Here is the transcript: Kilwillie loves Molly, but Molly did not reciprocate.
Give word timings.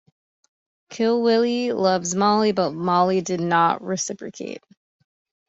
Kilwillie 0.89 1.71
loves 1.73 2.15
Molly, 2.15 2.53
but 2.53 2.71
Molly 2.71 3.21
did 3.21 3.39
not 3.39 3.83
reciprocate. 3.83 4.63